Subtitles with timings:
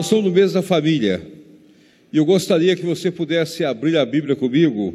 [0.00, 1.20] Nós estamos no mês da família
[2.10, 4.94] e eu gostaria que você pudesse abrir a Bíblia comigo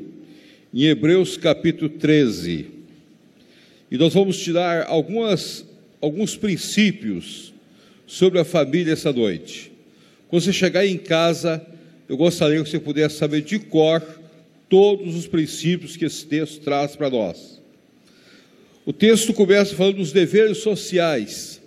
[0.73, 2.65] em Hebreus capítulo 13.
[3.91, 5.63] E nós vamos tirar algumas,
[6.01, 7.53] alguns princípios
[8.07, 9.71] sobre a família essa noite.
[10.27, 11.63] Quando você chegar em casa,
[12.09, 14.01] eu gostaria que você pudesse saber de cor
[14.67, 17.61] todos os princípios que esse texto traz para nós.
[18.83, 21.61] O texto começa falando dos deveres sociais,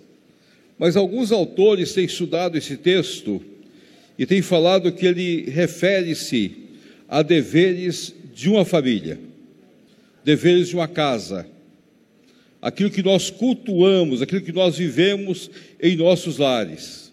[0.79, 3.41] mas alguns autores têm estudado esse texto
[4.17, 6.51] e têm falado que ele refere-se
[7.07, 9.19] a deveres de uma família,
[10.23, 11.45] deveres de uma casa,
[12.61, 15.51] aquilo que nós cultuamos, aquilo que nós vivemos
[15.81, 17.11] em nossos lares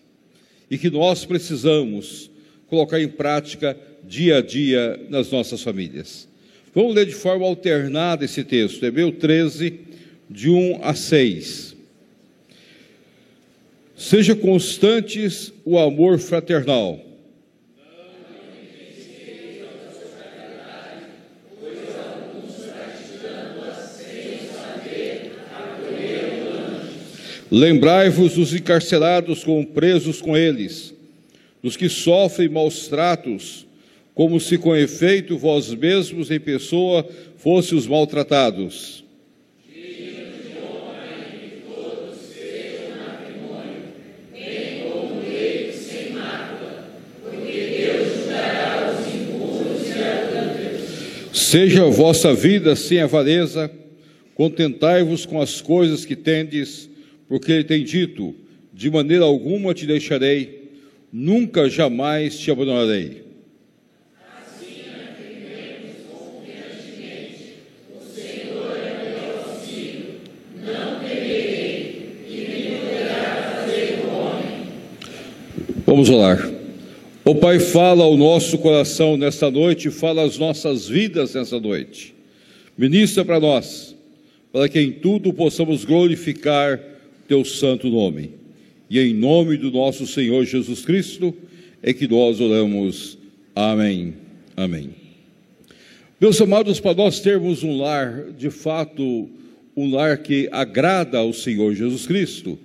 [0.70, 2.30] e que nós precisamos
[2.68, 6.28] colocar em prática dia a dia nas nossas famílias.
[6.72, 9.80] Vamos ler de forma alternada esse texto, Hebreu 13,
[10.28, 11.75] de 1 a 6.
[13.96, 17.00] Seja constantes o amor fraternal.
[27.50, 30.92] Lembrai-vos dos encarcerados como presos com eles,
[31.62, 33.66] dos que sofrem maus tratos,
[34.14, 39.05] como se com efeito vós mesmos em pessoa fossem os maltratados.
[51.48, 53.70] Seja a vossa vida sem avareza,
[54.34, 56.90] contentai-vos com as coisas que tendes,
[57.28, 58.34] porque ele tem dito:
[58.74, 60.72] de maneira alguma te deixarei,
[61.12, 63.22] nunca jamais te abandonarei.
[75.86, 76.55] Vamos orar.
[77.28, 82.14] O Pai fala ao nosso coração nesta noite, fala às nossas vidas nessa noite.
[82.78, 83.96] Ministra para nós,
[84.52, 86.80] para que em tudo possamos glorificar
[87.26, 88.30] teu santo nome.
[88.88, 91.34] E em nome do nosso Senhor Jesus Cristo
[91.82, 93.18] é que nós oramos.
[93.56, 94.14] Amém.
[94.56, 94.90] Amém.
[96.20, 99.28] Meus amados, para nós termos um lar, de fato,
[99.76, 102.56] um lar que agrada ao Senhor Jesus Cristo,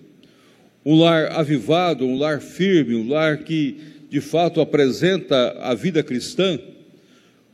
[0.85, 6.59] um lar avivado, um lar firme, um lar que de fato apresenta a vida cristã,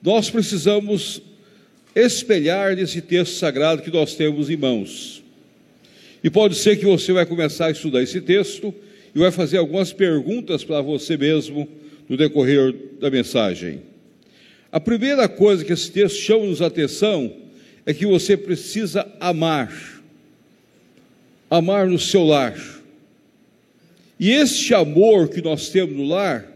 [0.01, 1.22] nós precisamos
[1.95, 5.23] espelhar nesse texto sagrado que nós temos em mãos.
[6.23, 8.73] E pode ser que você vai começar a estudar esse texto
[9.13, 11.69] e vai fazer algumas perguntas para você mesmo
[12.09, 13.84] no decorrer da mensagem.
[14.72, 17.31] A primeira coisa que esse texto chama-nos atenção
[17.85, 19.72] é que você precisa amar.
[21.51, 22.77] Amar no seu lar.
[24.20, 26.52] E este amor que nós temos no lar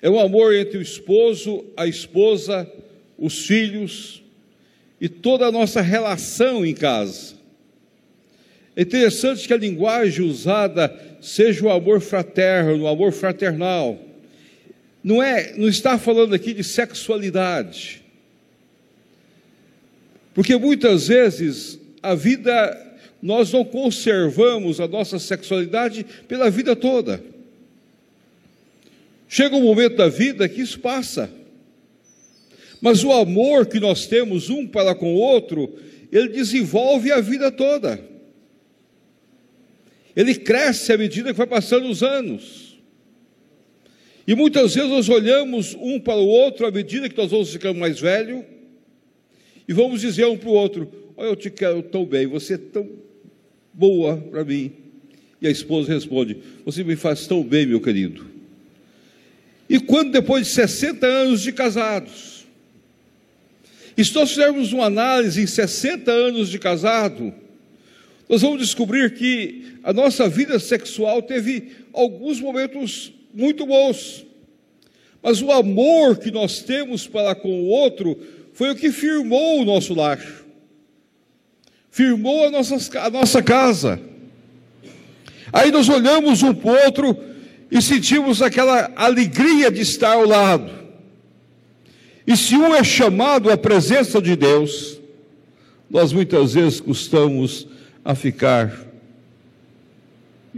[0.00, 2.70] é um amor entre o esposo, a esposa,
[3.18, 4.22] os filhos
[5.00, 7.34] e toda a nossa relação em casa.
[8.76, 13.98] É interessante que a linguagem usada seja o amor fraterno, o amor fraternal.
[15.02, 18.02] Não é, não está falando aqui de sexualidade.
[20.34, 22.83] Porque muitas vezes a vida
[23.24, 27.24] nós não conservamos a nossa sexualidade pela vida toda.
[29.26, 31.32] Chega um momento da vida que isso passa.
[32.82, 35.74] Mas o amor que nós temos um para com o outro,
[36.12, 37.98] ele desenvolve a vida toda.
[40.14, 42.78] Ele cresce à medida que vai passando os anos.
[44.26, 47.80] E muitas vezes nós olhamos um para o outro à medida que nós vamos ficando
[47.80, 48.44] mais velhos
[49.66, 52.58] e vamos dizer um para o outro: Olha, eu te quero tão bem, você é
[52.58, 53.03] tão
[53.74, 54.72] boa para mim.
[55.40, 58.24] E a esposa responde: Você me faz tão bem, meu querido.
[59.68, 62.46] E quando depois de 60 anos de casados,
[63.96, 67.32] e se nós fizermos uma análise em 60 anos de casado,
[68.28, 74.26] nós vamos descobrir que a nossa vida sexual teve alguns momentos muito bons,
[75.22, 78.18] mas o amor que nós temos para com o outro
[78.52, 80.43] foi o que firmou o nosso lar
[81.94, 84.00] firmou a nossa, a nossa casa.
[85.52, 87.16] Aí nós olhamos um para o outro
[87.70, 90.72] e sentimos aquela alegria de estar ao lado.
[92.26, 95.00] E se um é chamado à presença de Deus,
[95.88, 97.68] nós muitas vezes custamos
[98.04, 98.76] a ficar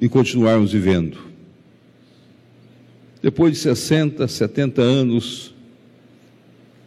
[0.01, 1.19] e continuarmos vivendo.
[3.21, 5.55] Depois de 60, 70 anos,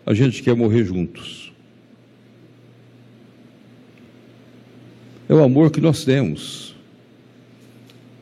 [0.07, 1.38] a gente quer morrer juntos.
[5.29, 6.75] É o amor que nós temos.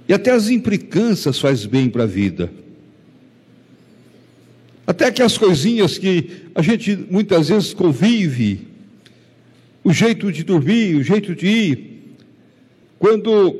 [0.10, 2.52] E até as implicâncias faz bem para a vida.
[4.86, 8.68] Até que as coisinhas que a gente muitas vezes convive,
[9.84, 12.18] o jeito de dormir, o jeito de ir.
[13.00, 13.56] Quando,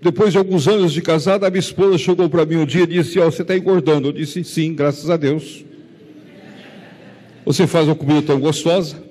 [0.00, 2.86] depois de alguns anos de casada, a minha esposa chegou para mim um dia e
[2.86, 4.08] disse: Ó, oh, você está engordando.
[4.08, 5.64] Eu disse: Sim, graças a Deus.
[7.44, 9.05] Você faz uma comida tão gostosa.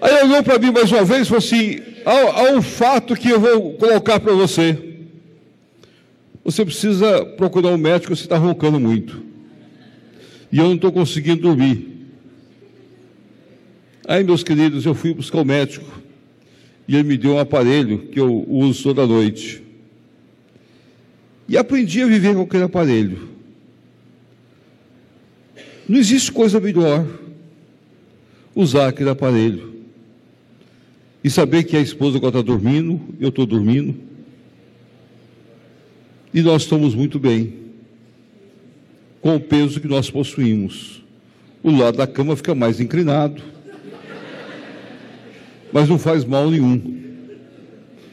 [0.00, 3.28] Aí olhou para mim mais uma vez e falou assim: há, há um fato que
[3.28, 4.90] eu vou colocar para você.
[6.42, 9.22] Você precisa procurar um médico, você está roncando muito.
[10.50, 11.88] E eu não estou conseguindo dormir.
[14.08, 15.86] Aí, meus queridos, eu fui buscar o médico.
[16.88, 19.62] E ele me deu um aparelho que eu uso toda noite.
[21.46, 23.28] E aprendi a viver com aquele aparelho.
[25.88, 27.06] Não existe coisa melhor
[28.54, 29.69] usar aquele aparelho.
[31.22, 34.10] E saber que a esposa agora está dormindo, eu estou dormindo
[36.32, 37.54] e nós estamos muito bem
[39.20, 41.02] com o peso que nós possuímos.
[41.62, 43.42] O lado da cama fica mais inclinado,
[45.72, 47.00] mas não faz mal nenhum.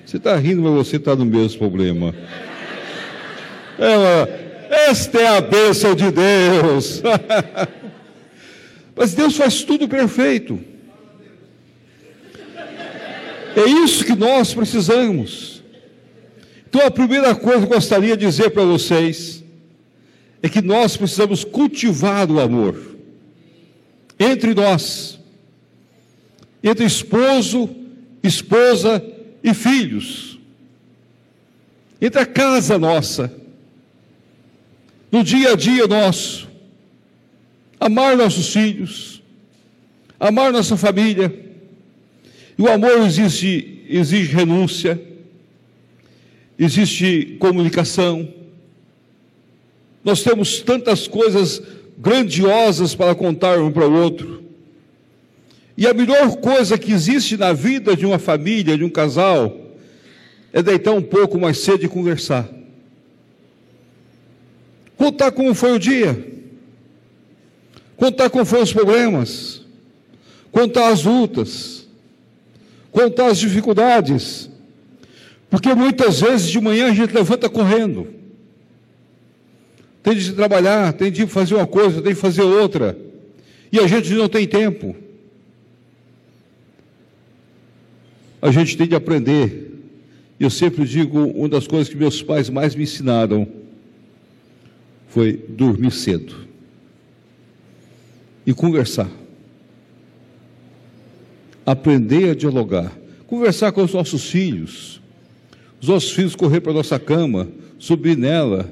[0.05, 2.13] Você está rindo, mas você está no mesmo problema.
[3.79, 4.47] É
[4.89, 7.01] esta é a bênção de Deus.
[8.95, 10.59] mas Deus faz tudo perfeito.
[13.57, 15.63] É isso que nós precisamos.
[16.69, 19.43] Então, a primeira coisa que eu gostaria de dizer para vocês
[20.43, 22.79] é que nós precisamos cultivar o amor
[24.19, 25.19] entre nós,
[26.63, 27.67] entre esposo,
[28.21, 29.03] esposa
[29.43, 30.37] e filhos,
[31.99, 33.33] entre a casa nossa,
[35.11, 36.47] no dia a dia nosso,
[37.79, 39.23] amar nossos filhos,
[40.19, 41.46] amar nossa família.
[42.57, 44.99] E o amor exige, exige renúncia
[46.57, 48.27] existe comunicação.
[50.03, 51.61] Nós temos tantas coisas
[51.97, 54.43] grandiosas para contar um para o outro.
[55.77, 59.55] E a melhor coisa que existe na vida de uma família, de um casal,
[60.51, 62.49] é deitar um pouco mais cedo e conversar.
[64.95, 66.25] Contar como foi o dia.
[67.95, 69.61] Contar como foram os problemas.
[70.51, 71.76] Contar as lutas.
[72.91, 74.49] Contar as dificuldades
[75.49, 78.07] porque muitas vezes de manhã a gente levanta correndo.
[80.03, 82.97] Tem de trabalhar, tem de fazer uma coisa, tem de fazer outra.
[83.71, 84.95] E a gente não tem tempo.
[88.41, 89.73] A gente tem de aprender.
[90.39, 93.47] Eu sempre digo, uma das coisas que meus pais mais me ensinaram
[95.09, 96.47] foi dormir cedo
[98.45, 99.09] e conversar.
[101.67, 102.91] Aprender a dialogar,
[103.27, 104.97] conversar com os nossos filhos
[105.79, 107.47] os nossos filhos correr para a nossa cama,
[107.77, 108.69] subir nela,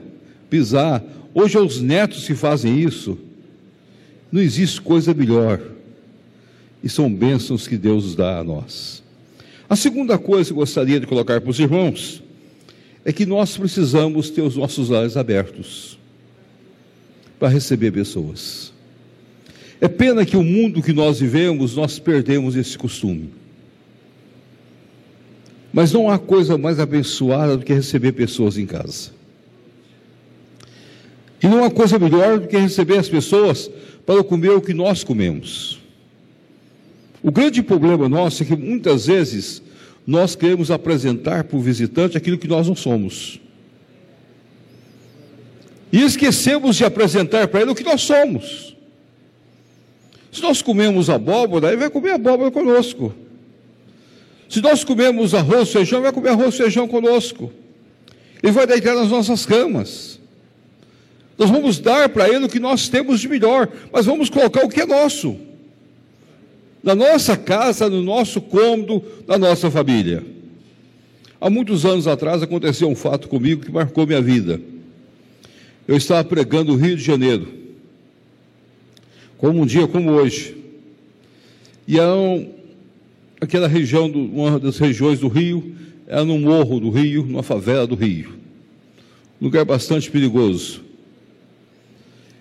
[0.50, 1.04] pisar.
[1.34, 3.18] Hoje é os netos que fazem isso.
[4.32, 5.62] Não existe coisa melhor.
[6.84, 9.04] E são bênçãos que Deus dá a nós.
[9.70, 12.24] A segunda coisa que eu gostaria de colocar para os irmãos
[13.04, 15.98] é que nós precisamos ter os nossos lares abertos
[17.40, 18.74] para receber pessoas.
[19.80, 23.30] É pena que o mundo que nós vivemos, nós perdemos esse costume.
[25.74, 29.12] Mas não há coisa mais abençoada do que receber pessoas em casa.
[31.44, 33.70] E não há coisa melhor do que receber as pessoas
[34.06, 35.82] para comer o que nós comemos.
[37.22, 39.62] O grande problema nosso é que muitas vezes
[40.08, 43.42] nós queremos apresentar para o visitante aquilo que nós não somos.
[45.92, 48.75] E esquecemos de apresentar para ele o que nós somos.
[50.36, 53.16] Se nós comemos abóbora, ele vai comer abóbora conosco.
[54.50, 57.54] Se nós comemos arroz, feijão, vai comer arroz, feijão conosco.
[58.44, 60.20] Ele vai deitar nas nossas camas.
[61.38, 64.68] Nós vamos dar para ele o que nós temos de melhor, mas vamos colocar o
[64.68, 65.38] que é nosso.
[66.84, 70.22] Na nossa casa, no nosso cômodo, na nossa família.
[71.40, 74.60] Há muitos anos atrás aconteceu um fato comigo que marcou minha vida.
[75.88, 77.65] Eu estava pregando no Rio de Janeiro,
[79.38, 80.56] como um dia como hoje.
[81.88, 82.52] E era um,
[83.40, 85.76] aquela região, do, uma das regiões do Rio,
[86.08, 88.34] é no morro do Rio, numa favela do Rio.
[89.42, 90.84] Um lugar bastante perigoso.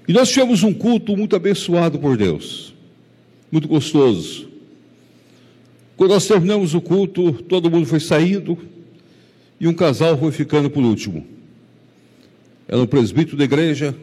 [0.06, 2.74] E nós tivemos um culto muito abençoado por Deus,
[3.50, 4.48] muito gostoso.
[5.96, 8.58] Quando nós terminamos o culto, todo mundo foi saindo
[9.58, 11.26] e um casal foi ficando por último.
[12.68, 13.94] Era um presbítero da igreja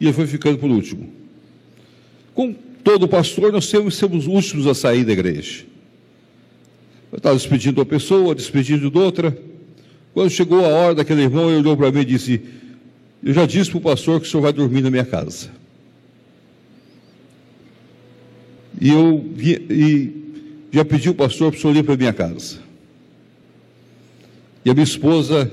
[0.00, 1.08] e ele foi ficando por último.
[2.36, 2.52] Com
[2.84, 5.64] todo pastor, nós temos sermos os últimos a sair da igreja.
[7.10, 9.36] Eu estava despedindo de uma pessoa, despedindo de outra.
[10.12, 12.42] Quando chegou a hora daquele irmão, ele olhou para mim e disse:
[13.24, 15.48] Eu já disse para o pastor que o senhor vai dormir na minha casa.
[18.78, 20.12] E eu e
[20.70, 22.58] já pedi o pastor para o senhor ir para a minha casa.
[24.62, 25.50] E a minha esposa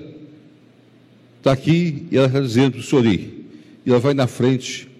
[1.37, 3.47] está aqui e ela está dizendo para o senhor ir.
[3.85, 4.91] E ela vai na frente.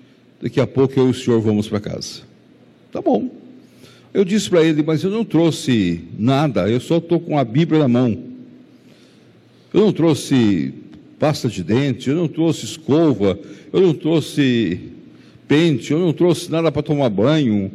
[0.44, 2.20] Daqui a pouco eu e o senhor vamos para casa.
[2.92, 3.32] Tá bom.
[4.14, 7.80] Eu disse para ele, mas eu não trouxe nada, eu só estou com a Bíblia
[7.80, 8.22] na mão.
[9.74, 10.74] Eu não trouxe
[11.18, 13.40] pasta de dente, eu não trouxe escova,
[13.72, 14.82] eu não trouxe
[15.48, 17.72] pente, eu não trouxe nada para tomar banho,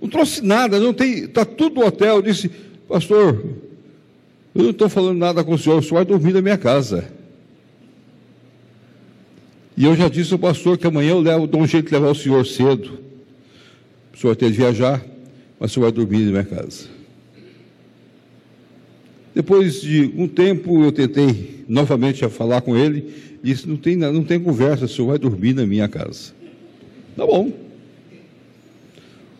[0.00, 2.16] não trouxe nada, não tem, está tudo no hotel.
[2.16, 2.50] Eu disse,
[2.88, 3.44] pastor,
[4.54, 7.06] eu não estou falando nada com o senhor, o senhor vai dormir na minha casa.
[9.76, 12.10] E eu já disse ao pastor que amanhã eu levo, dou um jeito de levar
[12.10, 12.98] o senhor cedo.
[14.14, 15.04] O senhor tem de viajar,
[15.60, 16.86] mas o senhor vai dormir na minha casa.
[19.34, 24.24] Depois de um tempo, eu tentei novamente a falar com ele, disse: não tem, não
[24.24, 26.32] tem conversa, o senhor vai dormir na minha casa.
[27.14, 27.52] Tá bom.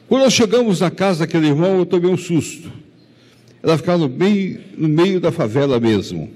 [0.07, 2.71] Quando nós chegamos na casa daquele irmão, eu tomei um susto.
[3.63, 6.31] Ela ficava bem no meio da favela mesmo.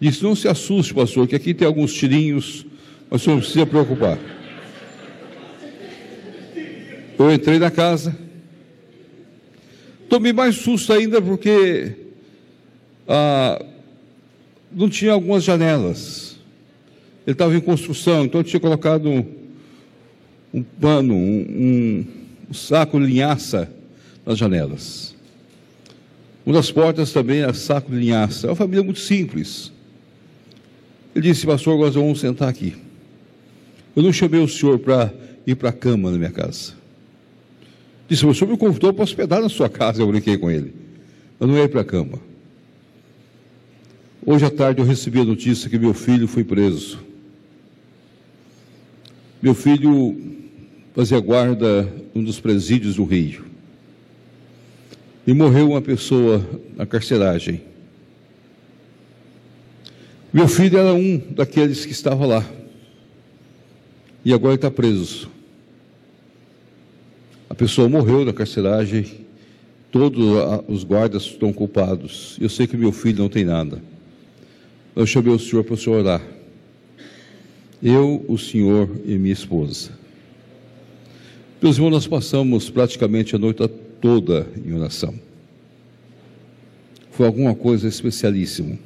[0.00, 2.64] Disse: Não se assuste, pastor, que aqui tem alguns tirinhos,
[3.10, 4.18] o senhor não precisa preocupar.
[7.18, 8.16] Eu entrei na casa.
[10.08, 11.92] Tomei mais susto ainda porque
[13.08, 13.64] ah,
[14.70, 16.36] não tinha algumas janelas.
[17.26, 19.24] Ele estava em construção, então eu tinha colocado um,
[20.54, 22.06] um pano, um,
[22.48, 23.70] um, saco de linhaça
[24.24, 25.14] nas janelas.
[26.44, 28.46] Uma das portas também era saco de linhaça.
[28.46, 29.72] É uma família muito simples.
[31.14, 32.85] Ele disse, pastor, agora vamos sentar aqui.
[33.96, 35.12] Eu não chamei o senhor para
[35.46, 36.74] ir para a cama na minha casa.
[38.06, 40.74] Disse, o senhor me convidou para hospedar na sua casa, eu brinquei com ele.
[41.40, 42.20] Eu não ia para a cama.
[44.24, 46.98] Hoje à tarde eu recebi a notícia que meu filho foi preso.
[49.40, 50.16] Meu filho
[50.94, 53.44] fazia guarda um dos presídios do Rio.
[55.26, 56.44] E morreu uma pessoa
[56.76, 57.62] na carceragem.
[60.32, 62.44] Meu filho era um daqueles que estava lá.
[64.26, 65.30] E agora está preso.
[67.48, 69.24] A pessoa morreu na carceragem.
[69.90, 70.22] Todos
[70.68, 72.36] os guardas estão culpados.
[72.38, 73.80] Eu sei que meu filho não tem nada
[74.96, 76.22] eu chamei o senhor para o senhor orar.
[77.82, 79.90] Eu, o senhor e minha esposa.
[81.60, 83.68] Meus irmãos, nós passamos praticamente a noite
[84.00, 85.14] toda em oração.
[87.10, 88.78] Foi alguma coisa especialíssima.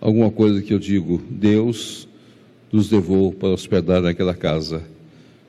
[0.00, 2.08] Alguma coisa que eu digo, Deus
[2.72, 4.82] nos levou para hospedar naquela casa,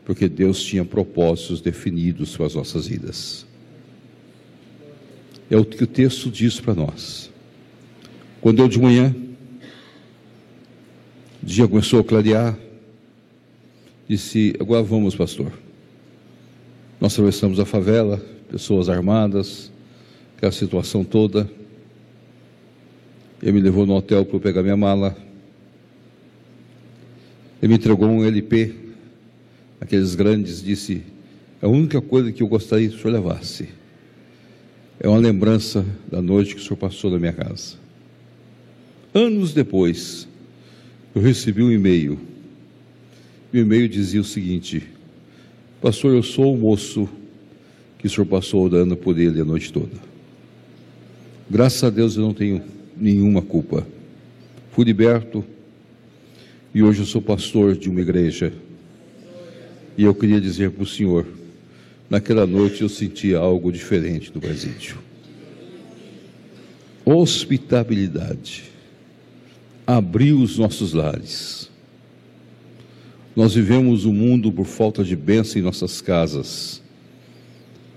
[0.05, 3.45] porque Deus tinha propósitos definidos para as nossas vidas.
[5.49, 7.31] É o que o texto diz para nós.
[8.41, 9.15] Quando eu de manhã,
[11.41, 12.57] o dia começou a clarear,
[14.07, 15.51] disse: Agora vamos, pastor.
[16.99, 18.17] Nós atravessamos a favela,
[18.49, 19.71] pessoas armadas,
[20.35, 21.49] aquela situação toda.
[23.41, 25.15] Ele me levou no hotel para eu pegar minha mala.
[27.63, 28.75] Ele me entregou um LP,
[29.79, 31.01] aqueles grandes, disse:
[31.61, 33.69] A única coisa que eu gostaria que o senhor levasse
[34.99, 37.75] é uma lembrança da noite que o senhor passou na minha casa.
[39.13, 40.27] Anos depois,
[41.15, 42.19] eu recebi um e-mail.
[43.53, 44.83] O e-mail dizia o seguinte:
[45.81, 47.07] Pastor, eu sou o moço
[47.97, 49.95] que o senhor passou orando por ele a noite toda.
[51.49, 52.61] Graças a Deus eu não tenho
[52.97, 53.87] nenhuma culpa.
[54.73, 55.45] Fui liberto
[56.73, 58.51] e hoje eu sou pastor de uma igreja.
[59.97, 61.27] E eu queria dizer para o senhor:
[62.09, 64.97] naquela noite eu senti algo diferente do presídio.
[67.05, 68.63] Hospitabilidade
[69.85, 71.69] abriu os nossos lares.
[73.35, 76.81] Nós vivemos o um mundo por falta de bênção em nossas casas,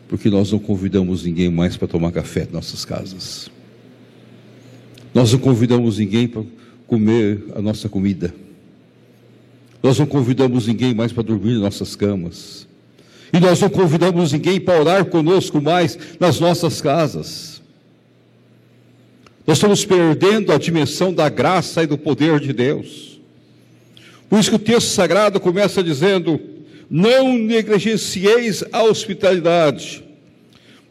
[0.09, 3.51] porque nós não convidamos ninguém mais para tomar café em nossas casas.
[5.15, 6.43] Nós não convidamos ninguém para
[6.87, 8.35] comer a nossa comida.
[9.83, 12.67] Nós não convidamos ninguém mais para dormir em nossas camas.
[13.33, 17.61] E nós não convidamos ninguém para orar conosco mais nas nossas casas.
[19.47, 23.21] Nós estamos perdendo a dimensão da graça e do poder de Deus.
[24.29, 26.41] Por isso que o texto sagrado começa dizendo:
[26.91, 30.05] Não negligencieis a hospitalidade,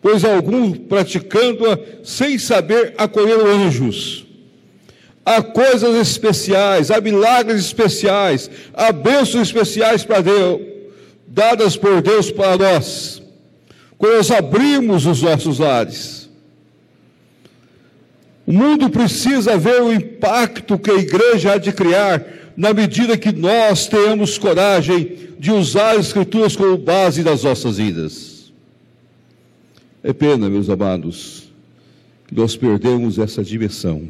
[0.02, 4.25] pois alguns praticando-a sem saber acolher anjos.
[5.26, 10.62] Há coisas especiais, há milagres especiais, há bênçãos especiais para Deus,
[11.28, 13.24] dadas por Deus para nós,
[13.98, 16.30] quando nós abrimos os nossos lares.
[18.46, 22.24] O mundo precisa ver o impacto que a igreja há de criar
[22.56, 28.54] na medida que nós tenhamos coragem de usar as Escrituras como base das nossas vidas.
[30.04, 31.52] É pena, meus amados,
[32.28, 34.08] que nós perdemos essa dimensão.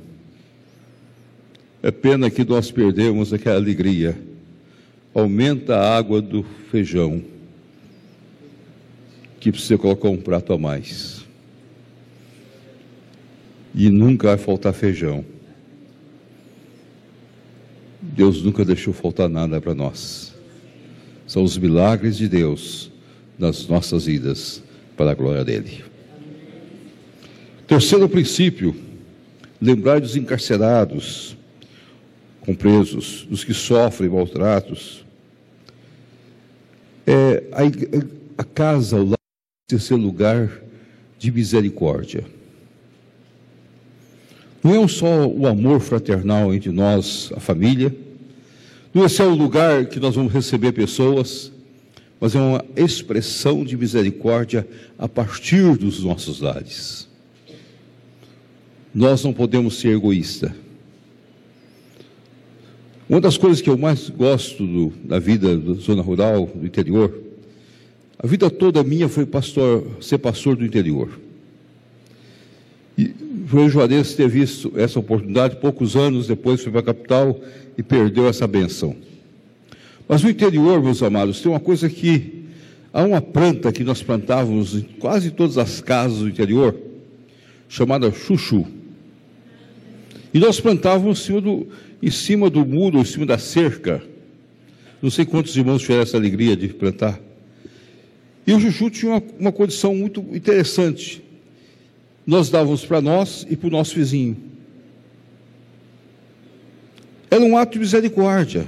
[1.86, 4.18] É pena que nós perdemos aquela alegria.
[5.13, 7.24] Aumenta a água do feijão,
[9.39, 11.24] que precisa colocar um prato a mais.
[13.75, 15.24] E nunca vai faltar feijão.
[18.01, 20.34] Deus nunca deixou faltar nada para nós.
[21.27, 22.89] São os milagres de Deus
[23.38, 24.63] nas nossas vidas,
[24.98, 25.84] para a glória dele.
[27.68, 28.75] Terceiro princípio,
[29.62, 31.38] lembrar dos encarcerados,
[32.45, 35.03] com presos, dos que sofrem maltratos.
[37.07, 39.19] É, a, a casa, o lar,
[39.69, 40.61] deve ser lugar
[41.17, 42.23] de misericórdia.
[44.63, 47.95] Não é só o amor fraternal entre nós, a família,
[48.93, 51.51] não é só o lugar que nós vamos receber pessoas,
[52.19, 57.07] mas é uma expressão de misericórdia a partir dos nossos lares.
[58.93, 60.64] Nós não podemos ser egoístas.
[63.07, 67.13] Uma das coisas que eu mais gosto do, da vida da zona rural, do interior,
[68.17, 71.19] a vida toda minha foi pastor, ser pastor do interior.
[72.97, 73.13] E
[73.53, 77.39] o Juarez teve visto essa oportunidade poucos anos depois foi para a capital
[77.77, 78.95] e perdeu essa benção.
[80.07, 82.45] Mas no interior, meus amados, tem uma coisa que
[82.91, 86.75] há uma planta que nós plantávamos em quase todas as casas do interior,
[87.69, 88.65] chamada chuchu.
[90.36, 91.68] E nós plantávamos em cima do,
[92.04, 94.04] em cima do muro, em cima da cerca.
[95.01, 97.20] Não sei quantos irmãos tiveram essa alegria de plantar.
[98.46, 101.25] E o chuchu tinha uma, uma condição muito interessante
[102.25, 104.36] nós dávamos para nós e para o nosso vizinho.
[107.30, 108.67] Era um ato de misericórdia.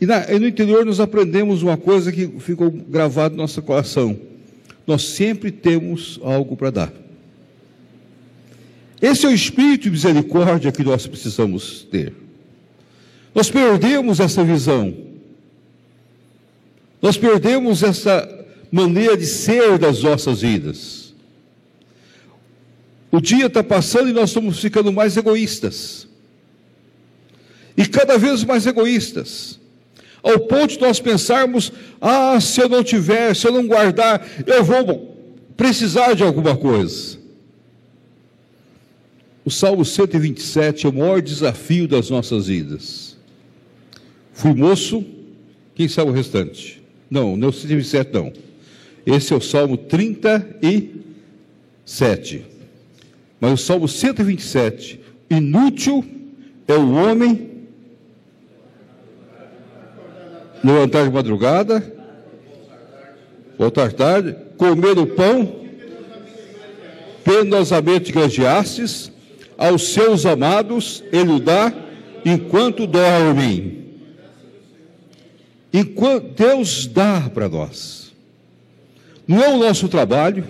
[0.00, 4.18] E, na, e no interior nós aprendemos uma coisa que ficou gravada no nosso coração:
[4.86, 7.03] nós sempre temos algo para dar.
[9.00, 12.14] Esse é o espírito de misericórdia que nós precisamos ter.
[13.34, 14.94] Nós perdemos essa visão.
[17.02, 21.12] Nós perdemos essa maneira de ser das nossas vidas.
[23.10, 26.08] O dia está passando e nós estamos ficando mais egoístas.
[27.76, 29.60] E cada vez mais egoístas.
[30.22, 34.64] Ao ponto de nós pensarmos: ah, se eu não tiver, se eu não guardar, eu
[34.64, 35.14] vou
[35.56, 37.13] precisar de alguma coisa.
[39.44, 43.18] O Salmo 127 é o maior desafio das nossas vidas.
[44.32, 45.04] Fui moço,
[45.74, 46.82] quem sabe o restante?
[47.10, 48.32] Não, não 127 não.
[49.04, 52.46] Esse é o Salmo 37.
[53.38, 56.02] Mas o Salmo 127, inútil
[56.66, 57.52] é o homem
[60.64, 61.94] levantar de madrugada,
[63.58, 65.60] voltar tarde, comer o pão,
[67.22, 69.12] penosamente gradeastes,
[69.56, 71.72] aos seus amados ele o dá
[72.24, 73.84] enquanto dormem.
[75.72, 78.12] Enquanto Deus dá para nós.
[79.26, 80.46] Não é o nosso trabalho,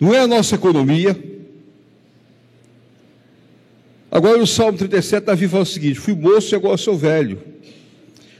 [0.00, 1.18] não é a nossa economia.
[4.10, 7.42] Agora o Salmo 37, Davi fala o seguinte: Fui moço e agora sou velho.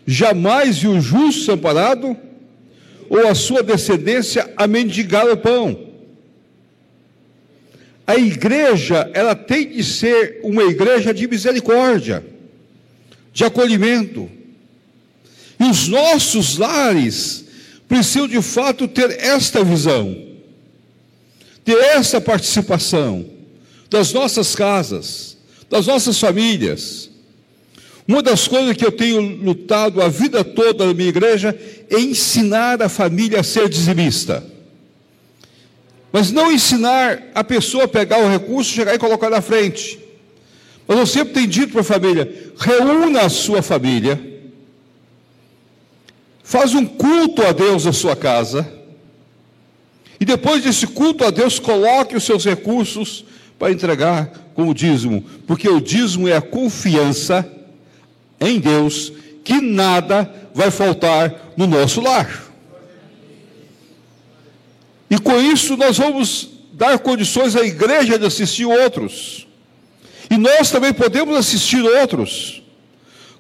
[0.07, 2.17] Jamais vi o justo amparado,
[3.11, 5.86] ou a sua descendência a mendigar o pão.
[8.07, 12.25] A igreja, ela tem de ser uma igreja de misericórdia,
[13.33, 14.31] de acolhimento.
[15.59, 17.45] E os nossos lares
[17.89, 20.17] precisam de fato ter esta visão,
[21.65, 23.27] ter essa participação
[23.91, 25.37] das nossas casas,
[25.69, 27.11] das nossas famílias.
[28.07, 31.59] Uma das coisas que eu tenho lutado a vida toda na minha igreja
[31.91, 34.56] é ensinar a família a ser dizimista.
[36.13, 39.99] Mas não ensinar a pessoa a pegar o recurso, chegar e colocar na frente.
[40.87, 44.37] Mas eu sempre tenho dito para a família: reúna a sua família
[46.47, 48.73] faz um culto a Deus na sua casa,
[50.21, 53.25] e depois desse culto a Deus, coloque os seus recursos
[53.59, 57.45] para entregar como dízimo, porque o dízimo é a confiança
[58.41, 62.46] em Deus que nada vai faltar no nosso lar.
[65.11, 69.47] E com isso nós vamos dar condições à igreja de assistir outros.
[70.31, 72.63] E nós também podemos assistir outros.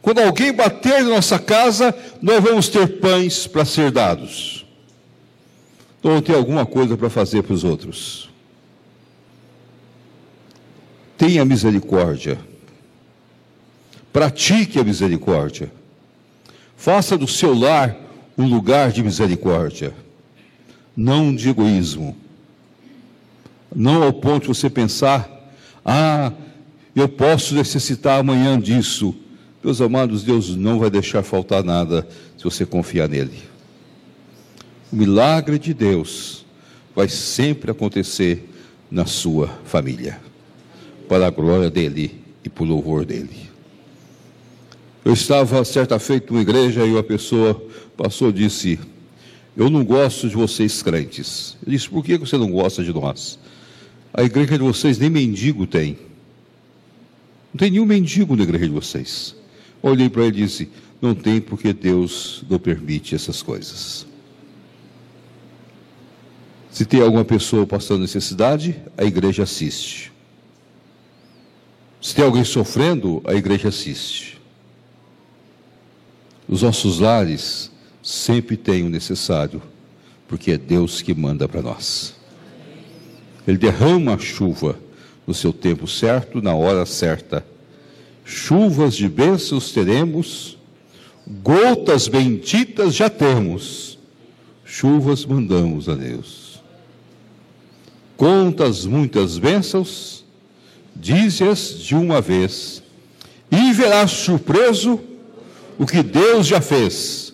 [0.01, 4.65] Quando alguém bater na nossa casa, nós vamos ter pães para ser dados.
[5.99, 8.31] Então, vamos ter alguma coisa para fazer para os outros.
[11.19, 12.39] Tenha misericórdia.
[14.13, 15.73] Pratique a misericórdia.
[16.77, 17.97] Faça do seu lar
[18.39, 19.93] um lugar de misericórdia,
[20.97, 22.17] não de egoísmo.
[23.75, 25.31] Não ao ponto de você pensar,
[25.85, 26.33] ah,
[26.95, 29.15] eu posso necessitar amanhã disso.
[29.63, 33.43] Meus amados, Deus não vai deixar faltar nada se você confiar nele.
[34.91, 36.47] O milagre de Deus
[36.95, 38.49] vai sempre acontecer
[38.91, 40.21] na sua família,
[41.09, 43.51] para a glória dele e para o louvor dele.
[45.05, 47.63] Eu estava certa feita numa igreja e uma pessoa
[47.97, 48.79] passou e disse:
[49.57, 51.57] Eu não gosto de vocês crentes.
[51.65, 53.39] Eu disse: Por que você não gosta de nós?
[54.13, 55.99] A igreja de vocês nem mendigo tem.
[57.53, 59.35] Não tem nenhum mendigo na igreja de vocês.
[59.83, 60.69] Olhei para ele e disse:
[61.01, 64.07] Não tem porque Deus não permite essas coisas.
[66.71, 70.13] Se tem alguma pessoa passando necessidade, a igreja assiste.
[72.03, 74.39] Se tem alguém sofrendo, a igreja assiste.
[76.47, 77.71] Os nossos lares
[78.07, 79.61] sempre têm o necessário,
[80.29, 82.15] porque é Deus que manda para nós.
[83.49, 84.79] Ele derrama a chuva
[85.27, 87.45] no seu tempo certo, na hora certa.
[88.25, 90.57] Chuvas de bênçãos teremos,
[91.43, 93.99] gotas benditas já temos,
[94.65, 96.63] chuvas mandamos a Deus.
[98.17, 100.25] Contas muitas bênçãos,
[100.95, 102.85] dize-as de uma vez,
[103.51, 105.01] e verás surpreso
[105.77, 107.26] o que Deus já fez.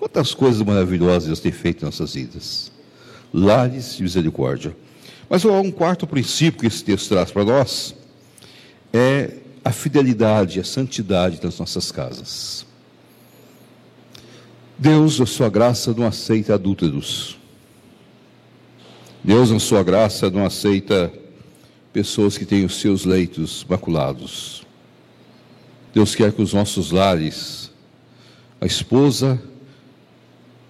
[0.00, 2.72] Quantas coisas maravilhosas Deus tem feito em nossas vidas.
[3.34, 4.74] Lares de misericórdia.
[5.28, 7.94] Mas um quarto princípio que esse texto traz para nós,
[8.94, 12.64] é a fidelidade, a santidade das nossas casas.
[14.78, 17.38] Deus, na sua graça, não aceita adúlteros.
[19.22, 21.12] Deus, na sua graça, não aceita
[21.92, 24.66] pessoas que têm os seus leitos maculados.
[25.92, 27.70] Deus quer que os nossos lares,
[28.58, 29.49] a esposa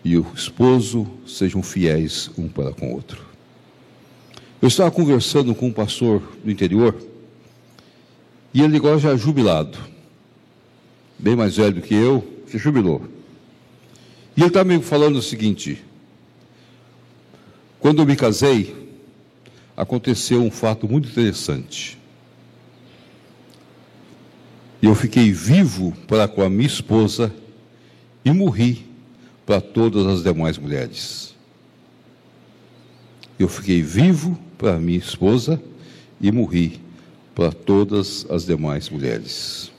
[0.04, 3.24] e o esposo, sejam fiéis um para com o outro.
[4.60, 6.94] Eu estava conversando com um pastor do interior
[8.52, 9.78] e ele agora já é jubilado,
[11.18, 13.06] bem mais velho do que eu, se jubilou.
[14.36, 15.82] E ele estava me falando o seguinte:
[17.78, 18.74] quando eu me casei,
[19.76, 21.98] aconteceu um fato muito interessante.
[24.82, 27.32] Eu fiquei vivo para com a minha esposa
[28.24, 28.89] e morri
[29.50, 31.34] para todas as demais mulheres.
[33.36, 35.60] Eu fiquei vivo para minha esposa
[36.20, 36.80] e morri
[37.34, 39.72] para todas as demais mulheres.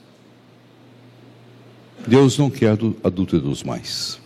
[2.06, 4.20] Deus não quer adúlteros mais.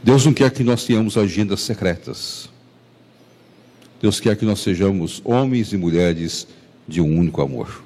[0.00, 2.48] Deus não quer que nós tenhamos agendas secretas.
[4.00, 6.46] Deus quer que nós sejamos homens e mulheres
[6.86, 7.82] de um único amor.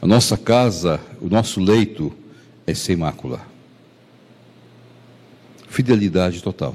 [0.00, 2.14] A nossa casa, o nosso leito
[2.66, 3.40] é sem mácula.
[5.68, 6.74] Fidelidade total.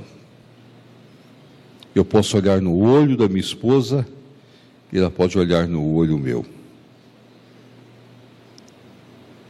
[1.96, 4.08] Eu posso olhar no olho da minha esposa
[4.92, 6.46] e ela pode olhar no olho meu.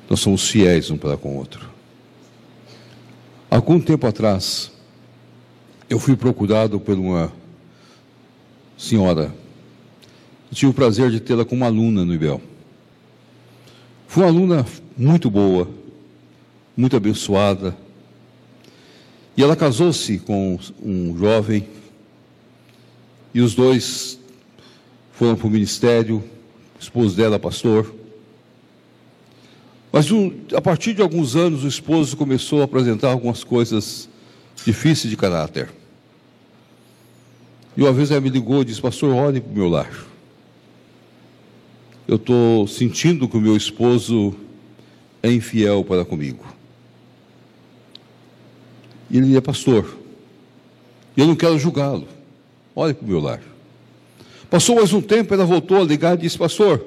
[0.09, 1.69] Nós somos fiéis um para com o outro.
[3.49, 4.71] Algum tempo atrás,
[5.89, 7.31] eu fui procurado por uma
[8.77, 9.33] senhora
[10.51, 12.41] eu tive o prazer de tê-la como aluna no IBEL.
[14.07, 14.65] Foi uma aluna
[14.97, 15.69] muito boa,
[16.79, 17.75] muito abençoada.
[19.35, 21.67] E ela casou-se com um jovem,
[23.33, 24.19] e os dois
[25.11, 27.93] foram para o ministério, o esposo dela, pastor.
[29.91, 34.07] Mas um, a partir de alguns anos, o esposo começou a apresentar algumas coisas
[34.65, 35.69] difíceis de caráter.
[37.75, 40.09] E uma vez ela me ligou e disse: Pastor, olhe para o meu lar
[42.09, 44.33] eu estou sentindo que o meu esposo
[45.21, 46.43] é infiel para comigo.
[49.09, 49.97] E ele é pastor.
[51.15, 52.07] E eu não quero julgá-lo.
[52.75, 53.41] Olha para o meu lar.
[54.49, 56.83] Passou mais um tempo, ela voltou a ligar e disse: Pastor,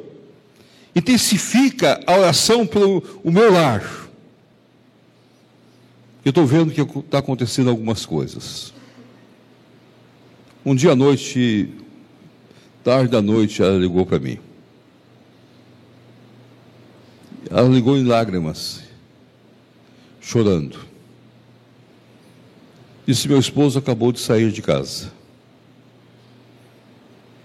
[0.94, 3.82] intensifica a oração pelo o meu lar.
[6.24, 8.72] Eu estou vendo que está acontecendo algumas coisas.
[10.64, 11.68] Um dia à noite,
[12.84, 14.38] tarde da noite, ela ligou para mim.
[17.50, 18.82] Ela ligou em lágrimas,
[20.20, 20.91] chorando.
[23.06, 25.12] Disse: Meu esposo acabou de sair de casa.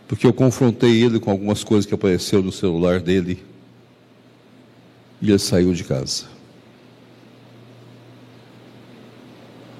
[0.07, 3.43] Porque eu confrontei ele com algumas coisas que apareceu no celular dele.
[5.21, 6.25] E ele saiu de casa.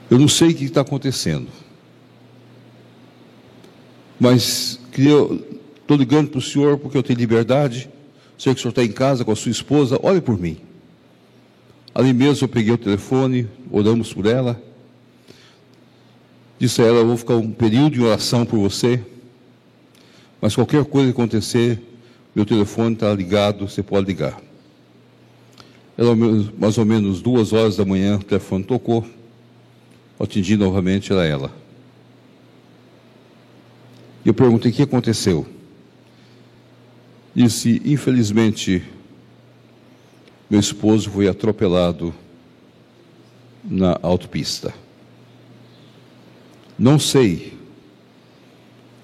[0.10, 1.48] Eu não sei o que está acontecendo.
[4.20, 7.90] Mas estou ligando para o senhor porque eu tenho liberdade.
[8.38, 10.58] Sei que o senhor está em casa com a sua esposa, olhe por mim.
[11.94, 14.62] Ali mesmo eu peguei o telefone, oramos por ela.
[16.60, 19.04] Disse a ela: Eu vou ficar um período de oração por você.
[20.42, 21.82] Mas qualquer coisa que acontecer,
[22.36, 24.40] meu telefone está ligado, você pode ligar.
[25.98, 26.16] Era
[26.58, 29.06] mais ou menos duas horas da manhã, o telefone tocou.
[30.20, 31.52] Atendi novamente, era ela.
[34.24, 35.48] E eu perguntei o que aconteceu.
[37.34, 38.84] Disse, infelizmente,
[40.50, 42.14] meu esposo foi atropelado
[43.64, 44.74] na autopista.
[46.78, 47.58] Não sei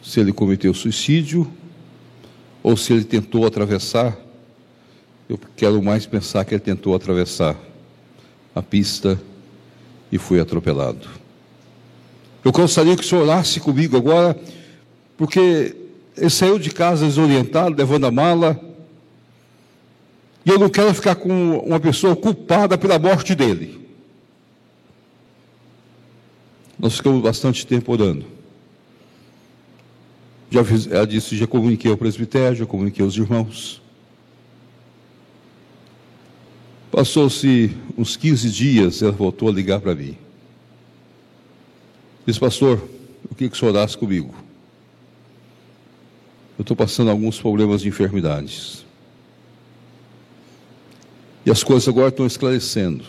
[0.04, 1.52] se ele cometeu suicídio
[2.62, 4.18] ou se ele tentou atravessar.
[5.28, 7.58] Eu quero mais pensar que ele tentou atravessar
[8.54, 9.20] a pista
[10.12, 11.08] e foi atropelado.
[12.44, 14.38] Eu gostaria que o senhor orasse comigo agora,
[15.18, 15.76] porque
[16.16, 18.60] ele saiu de casa desorientado, levando a mala,
[20.46, 23.83] e eu não quero ficar com uma pessoa culpada pela morte dele.
[26.84, 28.26] Nós ficamos bastante tempo orando.
[30.52, 33.82] Já fiz, ela disse, já comuniquei ao presbitério, já comuniquei aos irmãos.
[36.92, 40.18] Passou-se uns 15 dias, ela voltou a ligar para mim.
[42.28, 42.86] Disse, pastor,
[43.32, 44.36] o que, que o senhor orasse comigo?
[46.58, 48.86] Eu estou passando alguns problemas de enfermidades.
[51.46, 53.06] E as coisas agora estão esclarecendo.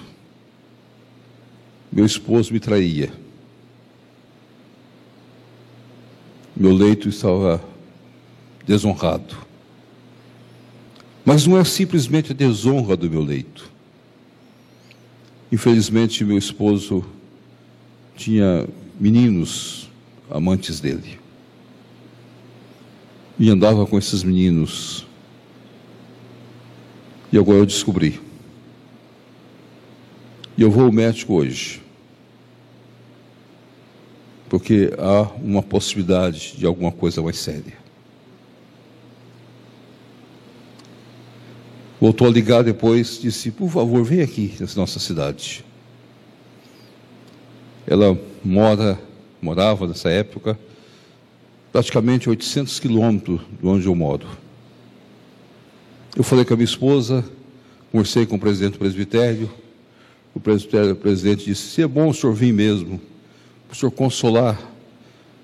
[1.90, 3.23] Meu esposo me traía.
[6.56, 7.62] Meu leito estava
[8.66, 9.36] desonrado.
[11.24, 13.70] Mas não é simplesmente a desonra do meu leito.
[15.50, 17.04] Infelizmente, meu esposo
[18.16, 18.66] tinha
[19.00, 19.90] meninos
[20.30, 21.18] amantes dele.
[23.38, 25.06] E andava com esses meninos.
[27.32, 28.20] E agora eu descobri.
[30.56, 31.83] E eu vou ao médico hoje
[34.54, 37.72] porque há uma possibilidade de alguma coisa mais séria.
[42.00, 45.64] Voltou a ligar depois, disse: Por favor, vem aqui nessa nossa cidade.
[47.84, 48.96] Ela mora,
[49.42, 50.56] morava nessa época,
[51.72, 54.28] praticamente 800 quilômetros de onde eu moro.
[56.14, 57.24] Eu falei com a minha esposa,
[57.90, 59.50] conversei com o presidente do.
[60.32, 63.00] O presbitério, o presidente disse: Se é bom o senhor vir mesmo,
[63.74, 64.56] o Senhor consolar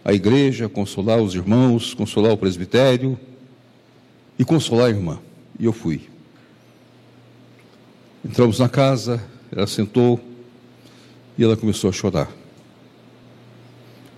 [0.04, 3.18] a igreja, consolar os irmãos, consolar o presbitério
[4.38, 5.18] e consolar a irmã.
[5.58, 6.08] E eu fui.
[8.24, 10.20] Entramos na casa, ela sentou
[11.36, 12.30] e ela começou a chorar.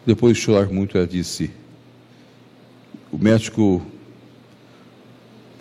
[0.04, 1.50] Depois de chorar muito, ela disse:
[3.10, 3.80] O médico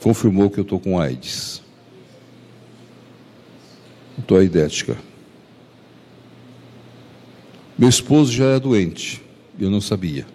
[0.01, 1.61] confirmou que eu estou com AIDS.
[4.19, 4.97] Estou aidética.
[7.81, 9.19] Meu esposo já era doente,
[9.59, 10.27] eu não sabia.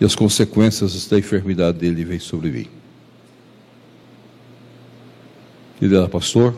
[0.00, 2.66] E as consequências da enfermidade dele vêm sobre mim.
[5.78, 6.56] Ele era pastor.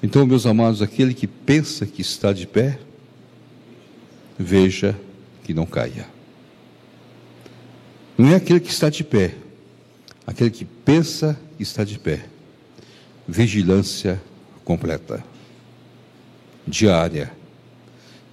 [0.00, 2.78] Então, meus amados, aquele que pensa que está de pé,
[4.38, 4.96] veja
[5.42, 6.06] que não caia.
[8.16, 9.34] Não é aquele que está de pé,
[10.24, 12.26] aquele que pensa que está de pé.
[13.26, 14.22] Vigilância
[14.64, 15.24] completa,
[16.66, 17.32] diária.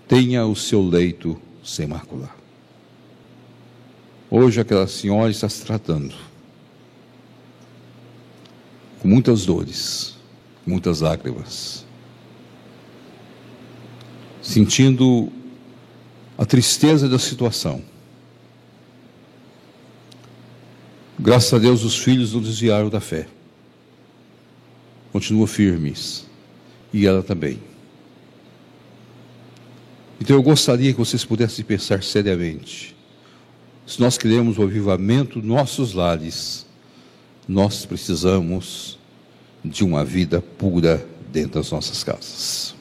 [0.08, 2.30] Tenha o seu leito sem mácula.
[4.30, 6.16] Hoje aquela senhora está se tratando
[9.00, 10.16] com muitas dores,
[10.66, 11.86] muitas lágrimas,
[14.42, 15.32] sentindo
[16.38, 17.82] a tristeza da situação.
[21.18, 23.28] Graças a Deus, os filhos não desviaram da fé
[25.12, 26.26] continuam firmes.
[26.94, 27.60] E ela também.
[30.20, 32.96] Então eu gostaria que vocês pudessem pensar seriamente.
[33.86, 36.66] Se nós queremos o avivamento nossos lares,
[37.48, 39.00] nós precisamos
[39.64, 42.76] de uma vida pura dentro das nossas casas.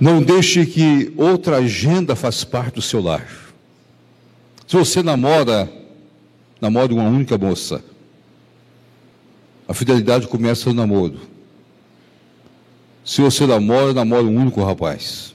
[0.00, 3.28] Não deixe que outra agenda faça parte do seu lar.
[4.66, 5.70] Se você namora,
[6.60, 7.84] namora uma única moça,
[9.70, 11.20] a fidelidade começa no namoro.
[13.04, 15.32] Se você namora, namora um único rapaz.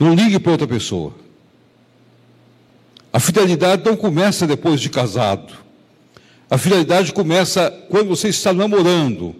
[0.00, 1.12] Não ligue para outra pessoa.
[3.12, 5.52] A fidelidade não começa depois de casado.
[6.48, 9.36] A fidelidade começa quando você está namorando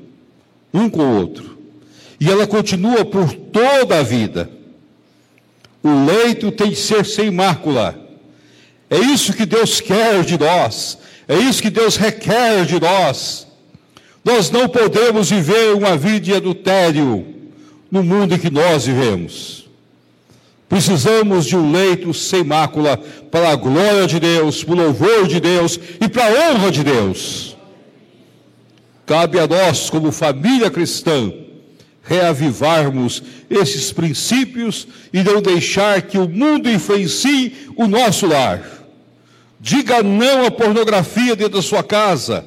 [0.74, 1.56] um com o outro.
[2.20, 4.50] e ela continua por toda a vida.
[5.82, 7.98] O leito tem de ser sem mácula.
[8.90, 10.98] É isso que Deus quer de nós,
[11.32, 13.46] é isso que Deus requer de nós.
[14.22, 17.26] Nós não podemos viver uma vida de adultério
[17.90, 19.68] no mundo em que nós vivemos.
[20.68, 22.98] Precisamos de um leito sem mácula
[23.30, 26.84] para a glória de Deus, para o louvor de Deus e para a honra de
[26.84, 27.56] Deus.
[29.06, 31.32] Cabe a nós, como família cristã,
[32.02, 38.81] reavivarmos esses princípios e não deixar que o mundo influencie o nosso lar.
[39.62, 42.44] Diga não à pornografia dentro da sua casa.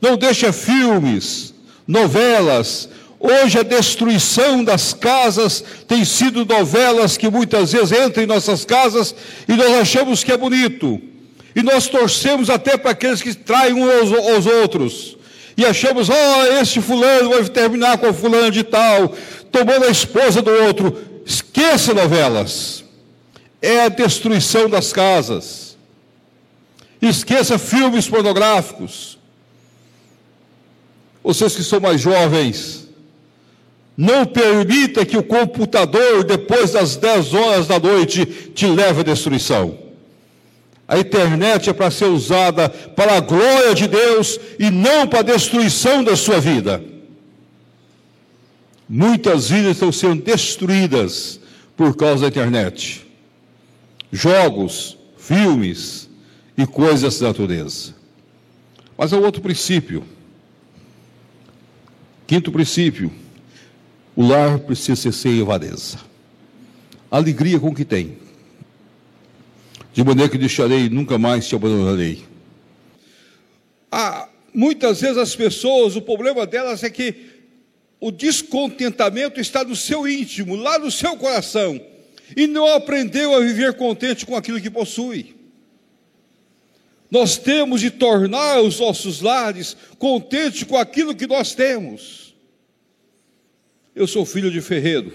[0.00, 1.52] Não deixe filmes,
[1.84, 2.88] novelas.
[3.18, 9.12] Hoje a destruição das casas tem sido novelas que muitas vezes entram em nossas casas
[9.48, 11.02] e nós achamos que é bonito.
[11.56, 15.16] E nós torcemos até para aqueles que traem uns aos outros
[15.56, 19.12] e achamos, oh, este fulano vai terminar com o fulano de tal,
[19.50, 20.96] tomando a esposa do outro.
[21.26, 22.84] Esqueça novelas.
[23.60, 25.63] É a destruição das casas.
[27.00, 29.18] Esqueça filmes pornográficos.
[31.22, 32.86] Vocês que são mais jovens,
[33.96, 39.78] não permita que o computador, depois das 10 horas da noite, te leve à destruição.
[40.86, 45.22] A internet é para ser usada para a glória de Deus e não para a
[45.22, 46.82] destruição da sua vida.
[48.86, 51.40] Muitas vidas estão sendo destruídas
[51.74, 53.06] por causa da internet.
[54.12, 56.03] Jogos, filmes
[56.56, 57.94] e coisas da natureza.
[58.96, 60.04] Mas há outro princípio.
[62.26, 63.12] Quinto princípio:
[64.14, 65.98] o lar precisa ser sem avareza.
[67.10, 68.24] Alegria com o que tem
[69.94, 72.24] de maneira que deixarei nunca mais te abandonarei.
[73.90, 77.14] Ah, muitas vezes as pessoas, o problema delas é que
[78.00, 81.80] o descontentamento está no seu íntimo, lá no seu coração,
[82.36, 85.33] e não aprendeu a viver contente com aquilo que possui.
[87.14, 92.34] Nós temos de tornar os nossos lares contentes com aquilo que nós temos.
[93.94, 95.12] Eu sou filho de ferreiro.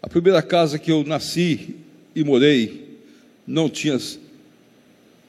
[0.00, 1.74] A primeira casa que eu nasci,
[2.14, 3.00] e morei,
[3.44, 3.98] não tinha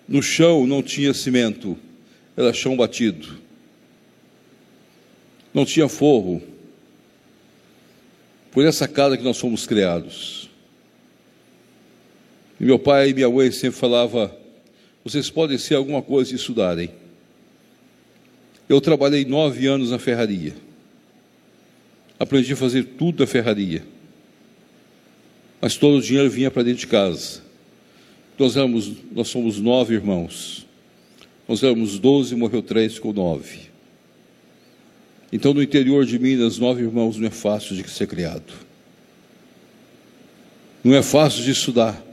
[0.08, 1.76] no chão não tinha cimento,
[2.38, 3.39] era chão batido.
[5.52, 6.39] Não tinha forro.
[8.52, 10.52] Por essa casa que nós fomos criados.
[12.60, 14.39] E meu pai e minha mãe sempre falava:
[15.04, 16.92] vocês podem ser alguma coisa e estudarem.
[18.70, 20.54] Eu trabalhei nove anos na ferraria.
[22.20, 23.84] Aprendi a fazer tudo da ferraria
[25.62, 27.42] mas todo o dinheiro vinha para dentro de casa.
[28.38, 30.66] Nós, éramos, nós somos nove irmãos.
[31.48, 33.70] Nós éramos doze, morreu três, ficou nove.
[35.32, 38.52] Então, no interior de Minas, nove irmãos não é fácil de ser criado.
[40.84, 42.04] Não é fácil de estudar.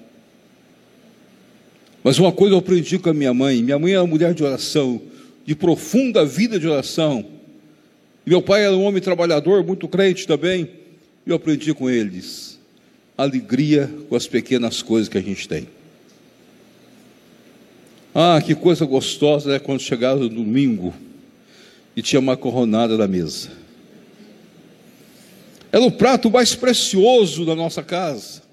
[2.09, 4.42] Mas uma coisa eu aprendi com a minha mãe: minha mãe era uma mulher de
[4.42, 4.99] oração,
[5.44, 7.23] de profunda vida de oração.
[8.25, 10.71] Meu pai era um homem trabalhador, muito crente também.
[11.27, 12.59] E eu aprendi com eles
[13.14, 15.68] alegria com as pequenas coisas que a gente tem.
[18.14, 20.94] Ah, que coisa gostosa é quando chegava no domingo
[21.94, 23.51] e tinha uma coronada na mesa.
[25.71, 28.47] Era o prato mais precioso da nossa casa.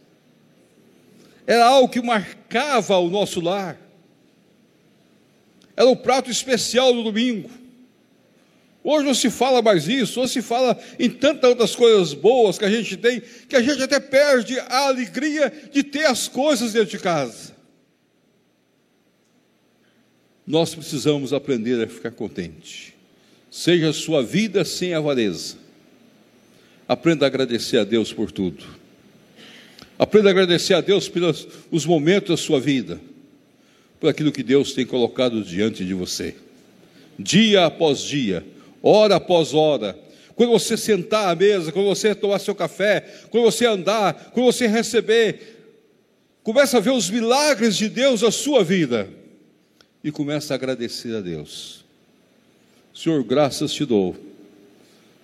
[1.48, 3.80] Era algo que marcava o nosso lar.
[5.76, 7.50] Era o prato especial do domingo.
[8.84, 12.66] Hoje não se fala mais isso, hoje se fala em tantas outras coisas boas que
[12.66, 16.92] a gente tem, que a gente até perde a alegria de ter as coisas dentro
[16.92, 17.56] de casa.
[20.46, 22.94] Nós precisamos aprender a ficar contente.
[23.50, 25.58] Seja a sua vida sem avareza.
[26.88, 28.64] Aprenda a agradecer a Deus por tudo.
[29.98, 33.00] Aprenda a agradecer a Deus pelos os momentos da sua vida,
[34.00, 36.36] por aquilo que Deus tem colocado diante de você,
[37.18, 38.46] dia após dia
[38.86, 39.98] hora após hora.
[40.36, 44.68] Quando você sentar à mesa, quando você tomar seu café, quando você andar, quando você
[44.68, 45.58] receber,
[46.44, 49.10] começa a ver os milagres de Deus na sua vida
[50.04, 51.84] e começa a agradecer a Deus.
[52.94, 54.16] Senhor, graças te dou,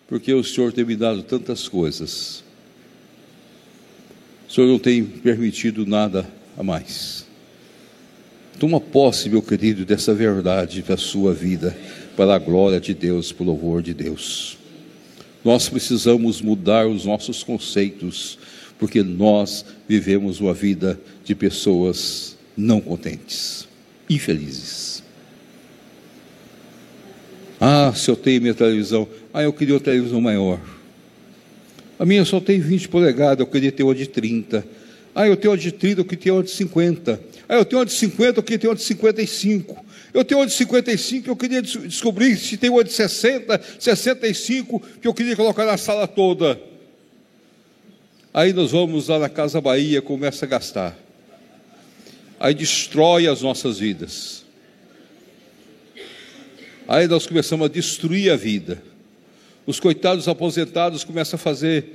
[0.08, 2.44] porque o Senhor tem me dado tantas coisas.
[4.54, 6.28] Senhor não tem permitido nada
[6.58, 7.26] a mais.
[8.60, 11.76] Toma posse, meu querido, dessa verdade para a sua vida
[12.16, 14.58] para a glória de Deus, para o louvor de Deus.
[15.44, 18.38] Nós precisamos mudar os nossos conceitos,
[18.78, 23.68] porque nós vivemos uma vida de pessoas não contentes,
[24.10, 25.04] infelizes.
[27.60, 29.08] Ah, se eu tenho minha televisão.
[29.34, 30.60] Ah, eu queria uma televisão maior.
[32.02, 34.66] A minha só tem 20 polegadas, eu queria ter uma de 30.
[35.14, 37.22] Ah, eu tenho uma de 30, eu queria ter uma de 50.
[37.48, 39.86] Ah, eu tenho uma de 50, eu queria ter uma de 55.
[40.12, 45.08] Eu tenho uma de 55, eu queria descobrir se tem uma de 60, 65, que
[45.08, 46.60] eu queria colocar na sala toda.
[48.34, 50.98] Aí nós vamos lá na Casa Bahia, começa a gastar.
[52.40, 54.44] Aí destrói as nossas vidas.
[56.88, 58.90] Aí nós começamos a destruir a vida.
[59.66, 61.86] Os coitados aposentados começam a fazer,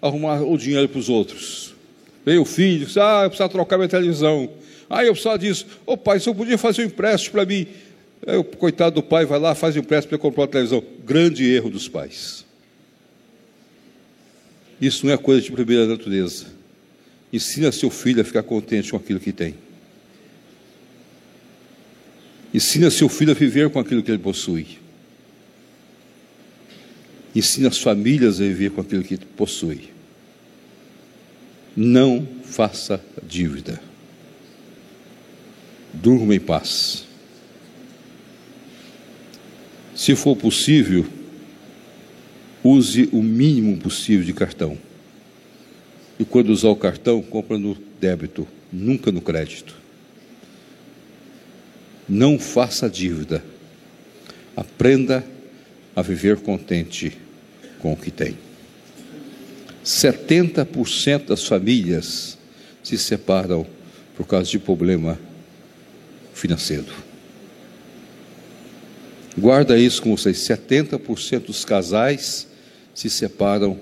[0.00, 1.74] arrumar o dinheiro para os outros.
[2.24, 4.50] Vem o filho, diz, ah, eu preciso trocar minha televisão.
[4.88, 5.66] Ah, eu precisava disso.
[5.86, 7.66] Ô pai, você podia fazer um empréstimo para mim.
[8.26, 10.82] Aí o coitado do pai vai lá, faz um empréstimo para comprar uma televisão.
[11.04, 12.44] Grande erro dos pais.
[14.80, 16.46] Isso não é coisa de primeira natureza.
[17.32, 19.54] Ensina seu filho a ficar contente com aquilo que tem.
[22.52, 24.81] Ensina seu filho a viver com aquilo que ele possui.
[27.34, 29.90] Ensina as famílias a viver com aquilo que possui.
[31.74, 33.80] Não faça dívida.
[35.94, 37.06] Durma em paz.
[39.94, 41.06] Se for possível,
[42.62, 44.76] use o mínimo possível de cartão.
[46.18, 49.74] E quando usar o cartão, compra no débito, nunca no crédito.
[52.08, 53.42] Não faça dívida.
[54.54, 55.24] Aprenda
[55.94, 57.16] a viver contente
[57.78, 58.38] com o que tem.
[59.84, 62.38] 70% das famílias
[62.82, 63.66] se separam
[64.16, 65.18] por causa de problema
[66.34, 66.92] financeiro.
[69.36, 72.46] Guarda isso com vocês: 70% dos casais
[72.94, 73.78] se separam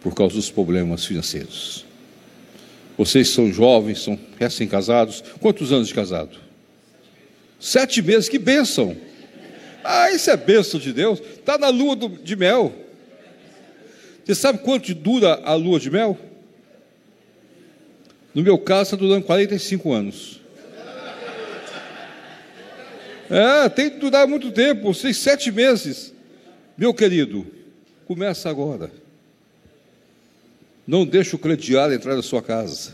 [0.00, 1.84] por causa dos problemas financeiros.
[2.96, 5.22] Vocês são jovens, são recém-casados.
[5.40, 6.36] Quantos anos de casado?
[7.60, 8.96] Sete meses, que bênção!
[9.82, 11.20] Ah, isso é bênção de Deus.
[11.20, 12.72] Está na lua do, de mel.
[14.24, 16.18] Você sabe quanto dura a lua de mel?
[18.34, 20.40] No meu caso, está durando 45 anos.
[23.30, 26.14] É, tem que durar muito tempo, seis, sete meses.
[26.76, 27.46] Meu querido,
[28.06, 28.90] começa agora.
[30.86, 32.92] Não deixe o crediário entrar na sua casa.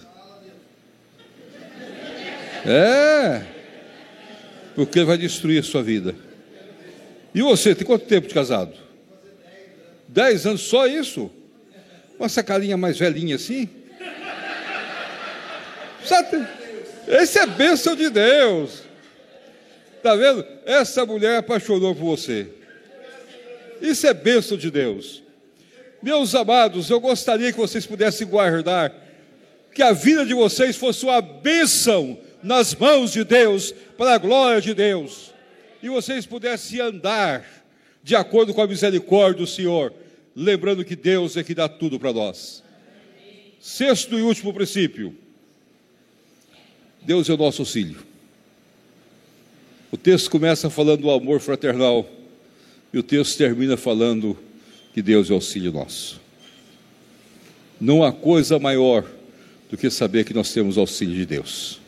[2.66, 3.44] É,
[4.74, 6.14] porque ele vai destruir a sua vida.
[7.34, 8.74] E você, tem quanto tempo de casado?
[10.06, 11.30] Dez anos, só isso?
[12.18, 13.68] Uma sacalinha mais velhinha assim?
[16.04, 16.46] Sabe?
[17.08, 18.82] Esse é bênção de Deus.
[19.96, 20.46] Está vendo?
[20.64, 22.46] Essa mulher apaixonou por você.
[23.80, 25.22] Isso é bênção de Deus.
[26.02, 28.94] Meus amados, eu gostaria que vocês pudessem guardar
[29.72, 34.60] que a vida de vocês fosse uma bênção nas mãos de Deus, para a glória
[34.60, 35.33] de Deus,
[35.84, 37.44] e vocês pudessem andar
[38.02, 39.92] de acordo com a misericórdia do Senhor,
[40.34, 42.64] lembrando que Deus é que dá tudo para nós.
[43.60, 45.14] Sexto e último princípio:
[47.02, 47.98] Deus é o nosso auxílio.
[49.92, 52.08] O texto começa falando do amor fraternal
[52.90, 54.38] e o texto termina falando
[54.94, 56.18] que Deus é auxílio nosso.
[57.78, 59.06] Não há coisa maior
[59.70, 61.78] do que saber que nós temos auxílio de Deus.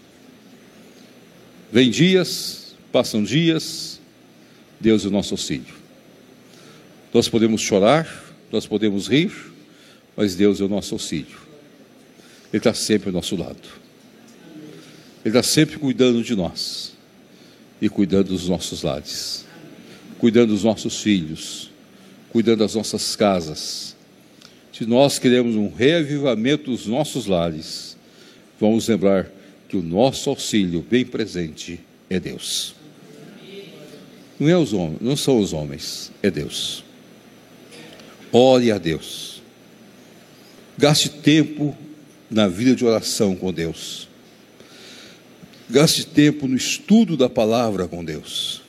[1.72, 4.00] Vem dias, passam dias,
[4.80, 5.74] Deus é o nosso auxílio.
[7.12, 8.06] Nós podemos chorar,
[8.52, 9.32] nós podemos rir,
[10.16, 11.38] mas Deus é o nosso auxílio.
[12.52, 13.68] Ele está sempre ao nosso lado.
[15.24, 16.92] Ele está sempre cuidando de nós
[17.80, 19.44] e cuidando dos nossos lares,
[20.18, 21.70] cuidando dos nossos filhos,
[22.30, 23.96] cuidando das nossas casas.
[24.72, 27.96] Se nós queremos um reavivamento dos nossos lares,
[28.60, 29.28] vamos lembrar
[29.68, 32.75] que o nosso auxílio bem presente é Deus.
[34.38, 36.84] Não, é os homens, não são os homens, é Deus.
[38.32, 39.42] Ore a Deus.
[40.76, 41.76] Gaste tempo
[42.30, 44.08] na vida de oração com Deus.
[45.70, 48.62] Gaste tempo no estudo da palavra com Deus.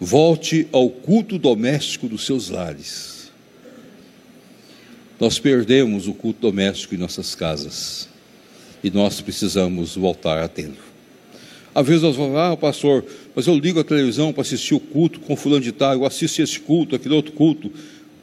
[0.00, 3.30] Volte ao culto doméstico dos seus lares.
[5.20, 8.08] Nós perdemos o culto doméstico em nossas casas
[8.82, 10.76] e nós precisamos voltar a tê-lo.
[11.74, 13.04] Às vezes nós vamos, ah, pastor,
[13.36, 16.42] mas eu ligo a televisão para assistir o culto com fulano de tal, eu assisto
[16.42, 17.70] esse culto, aquele outro culto.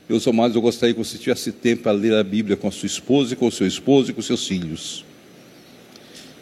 [0.10, 2.88] Meus amados, eu gostaria que você tivesse tempo para ler a Bíblia com a sua
[2.88, 5.06] esposa com o seu esposo e com seus filhos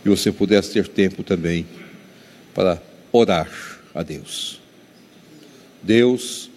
[0.04, 1.66] e você pudesse ter tempo também
[2.54, 3.50] para orar
[3.94, 4.60] a Deus.
[5.82, 6.50] Deus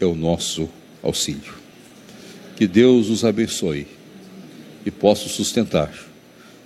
[0.00, 0.68] é o nosso
[1.02, 1.54] auxílio.
[2.56, 3.86] Que Deus os abençoe
[4.84, 5.92] e possa sustentar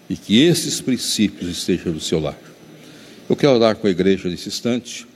[0.09, 2.39] e que esses princípios estejam no seu lar.
[3.31, 5.07] Eu quero orar com a igreja nesse instante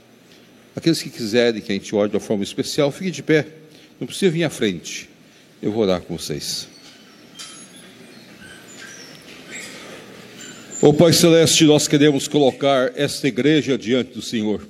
[0.77, 3.47] Aqueles que quiserem que a gente ore de uma forma especial, fiquem de pé.
[4.01, 5.09] Não precisa vir à frente.
[5.63, 6.67] Eu vou orar com vocês.
[10.81, 14.67] Ô Pai Celeste, nós queremos colocar esta igreja diante do Senhor.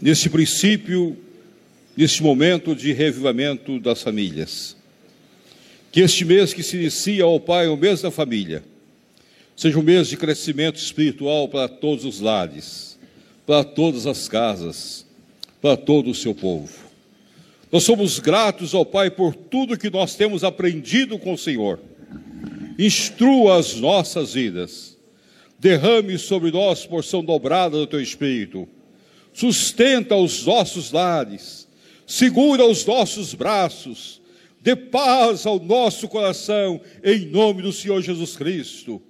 [0.00, 1.16] Neste princípio,
[1.96, 4.76] neste momento de revivamento das famílias.
[5.90, 8.62] Que este mês que se inicia, ó Pai, o mês da família,
[9.56, 12.98] seja um mês de crescimento espiritual para todos os lares,
[13.46, 15.06] para todas as casas,
[15.60, 16.72] para todo o seu povo.
[17.70, 21.80] Nós somos gratos ao Pai por tudo que nós temos aprendido com o Senhor.
[22.78, 24.96] Instrua as nossas vidas,
[25.58, 28.68] derrame sobre nós porção dobrada do teu espírito,
[29.32, 31.68] sustenta os nossos lares,
[32.06, 34.20] segura os nossos braços,
[34.60, 39.00] dê paz ao nosso coração, em nome do Senhor Jesus Cristo.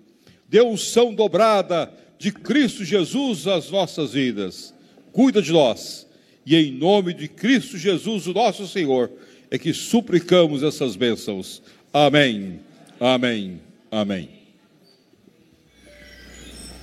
[0.55, 4.72] Dê unção dobrada de Cristo Jesus às nossas vidas.
[5.11, 6.07] Cuida de nós.
[6.46, 9.11] E em nome de Cristo Jesus, o nosso Senhor,
[9.50, 11.61] é que suplicamos essas bênçãos.
[11.92, 12.61] Amém.
[13.00, 13.61] Amém.
[13.90, 14.28] Amém.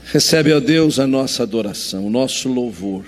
[0.03, 3.05] Recebe, ó Deus, a nossa adoração, o nosso louvor,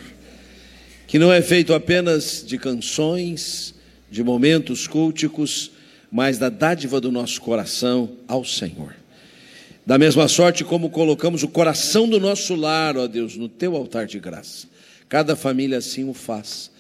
[1.05, 3.75] que não é feito apenas de canções,
[4.09, 5.71] de momentos culticos,
[6.09, 9.02] mas da dádiva do nosso coração ao Senhor.
[9.85, 14.05] Da mesma sorte como colocamos o coração do nosso lar, ó Deus, no teu altar
[14.05, 14.65] de graça.
[15.09, 16.71] Cada família assim o faz.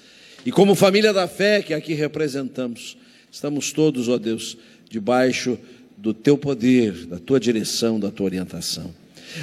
[0.45, 2.97] E como família da fé que aqui representamos,
[3.29, 4.57] estamos todos, ó Deus,
[4.89, 5.59] debaixo
[5.97, 8.93] do teu poder, da tua direção, da tua orientação.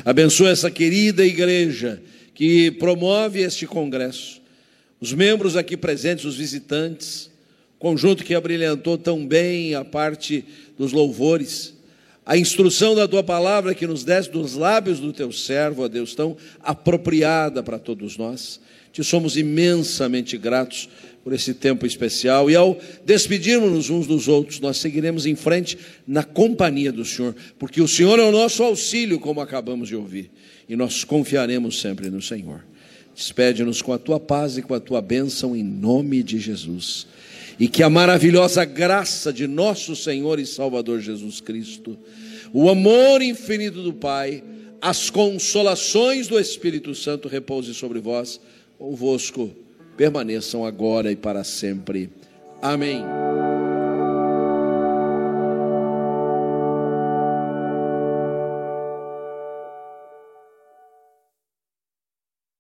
[0.07, 2.01] Abençoa essa querida igreja
[2.35, 4.41] que promove este congresso,
[4.99, 7.31] os membros aqui presentes, os visitantes,
[7.79, 10.45] conjunto que abrilhantou tão bem a parte
[10.79, 11.75] dos louvores,
[12.25, 16.15] a instrução da tua palavra que nos desce dos lábios do teu servo, ó Deus,
[16.15, 18.61] tão apropriada para todos nós.
[18.93, 20.89] Te somos imensamente gratos
[21.23, 22.51] por esse tempo especial.
[22.51, 27.81] E ao despedirmos uns dos outros, nós seguiremos em frente na companhia do Senhor, porque
[27.81, 30.31] o Senhor é o nosso auxílio, como acabamos de ouvir,
[30.69, 32.65] e nós confiaremos sempre no Senhor.
[33.15, 37.07] Despede-nos com a tua paz e com a tua bênção em nome de Jesus.
[37.61, 41.99] E que a maravilhosa graça de nosso Senhor e Salvador Jesus Cristo,
[42.55, 44.43] o amor infinito do Pai,
[44.81, 48.41] as consolações do Espírito Santo repouse sobre vós,
[48.79, 49.51] convosco
[49.95, 52.09] permaneçam agora e para sempre.
[52.63, 53.05] Amém.